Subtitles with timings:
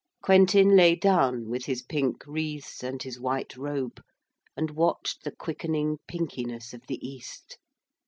[0.23, 4.01] Quentin lay down, with his pink wreaths and his white robe,
[4.57, 7.59] and watched the quickening pinkiness of the East.